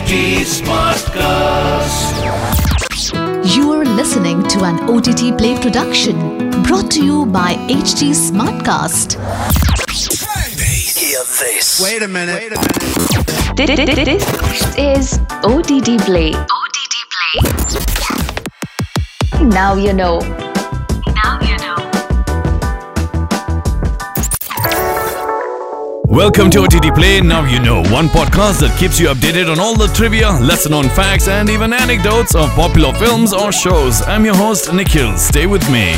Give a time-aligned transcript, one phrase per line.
[0.00, 2.16] HT Smartcast.
[3.54, 9.18] You are listening to an OTT Play production brought to you by HT Smartcast.
[10.98, 11.80] Hear this.
[11.84, 12.50] Wait a minute.
[13.56, 14.24] This
[14.78, 16.32] is OTT Play.
[16.32, 17.42] OTT Play.
[19.44, 20.49] Now you know.
[26.10, 27.20] Welcome to OTT Play.
[27.20, 30.88] Now you know one podcast that keeps you updated on all the trivia, lesser known
[30.88, 34.02] facts, and even anecdotes of popular films or shows.
[34.02, 35.16] I'm your host, Nikhil.
[35.16, 35.94] Stay with me.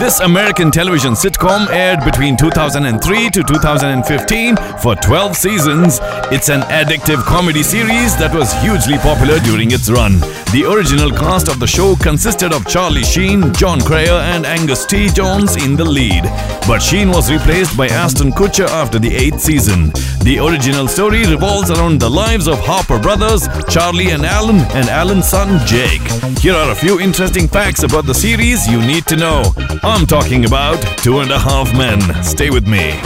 [0.00, 5.98] This American television sitcom aired between 2003 to 2015 for 12 seasons.
[6.32, 10.18] It's an addictive comedy series that was hugely popular during its run.
[10.52, 15.08] The original cast of the show consisted of Charlie Sheen, Jon Cryer, and Angus T.
[15.08, 16.24] Jones in the lead.
[16.68, 19.92] But Sheen was replaced by Ashton Kutcher after the eighth season.
[20.22, 25.26] The original story revolves around the lives of Harper brothers, Charlie and Alan, and Alan's
[25.26, 26.06] son Jake.
[26.40, 29.42] Here are a few interesting facts about the series you need to know.
[29.82, 32.22] I'm talking about Two and a Half Men.
[32.22, 33.00] Stay with me.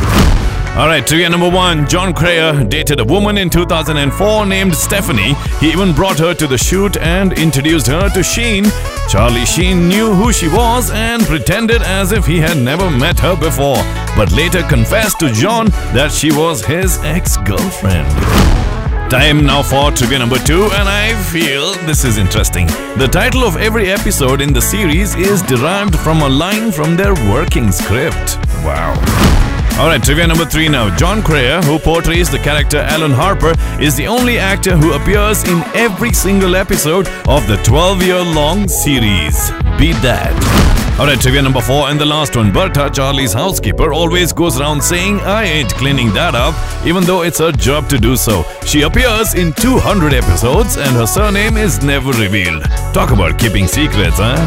[0.77, 1.89] Alright, trivia number one.
[1.89, 5.33] Jon Cryer dated a woman in 2004 named Stephanie.
[5.59, 8.67] He even brought her to the shoot and introduced her to Sheen.
[9.09, 13.35] Charlie Sheen knew who she was and pretended as if he had never met her
[13.35, 13.79] before,
[14.17, 18.07] but later confessed to Jon that she was his ex girlfriend.
[19.11, 22.67] Time now for trivia number two, and I feel this is interesting.
[22.99, 27.15] The title of every episode in the series is derived from a line from their
[27.33, 28.37] working script.
[28.63, 29.16] Wow.
[29.79, 30.95] Alright, trivia number three now.
[30.97, 35.63] Jon Cryer, who portrays the character Alan Harper, is the only actor who appears in
[35.75, 39.51] every single episode of the 12 year long series.
[39.79, 40.56] Beat that.
[40.99, 42.51] Alright, trivia number four and the last one.
[42.51, 46.55] Berta, Charlie's housekeeper, always goes around saying, I ain't cleaning that up,
[46.87, 48.45] even though it's her job to do so.
[48.65, 52.63] She appears in 200 episodes and her surname is never revealed.
[52.95, 54.41] Talk about keeping secrets, huh?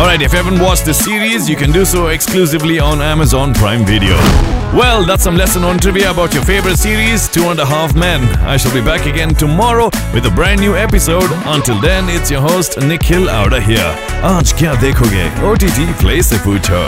[0.00, 3.84] Alright, if you haven't watched the series, you can do so exclusively on Amazon Prime
[3.84, 4.16] Video.
[4.72, 8.22] Well, that's some lesson on trivia about your favorite series, Two and a Half Men.
[8.46, 11.28] I shall be back again tomorrow with a brand new episode.
[11.44, 13.92] Until then, it's your host Nikhil Auda here.
[14.22, 15.26] Aaj kya dekhoge?
[15.42, 16.79] OTT Play से पूछो.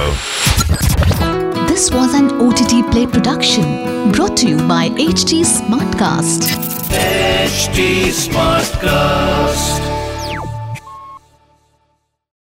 [1.68, 6.46] This was an OTT Play production brought to you by HT Smartcast.
[6.92, 7.88] HT
[8.20, 9.51] Smartcast.